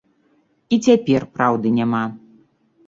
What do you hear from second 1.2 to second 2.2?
праўды няма.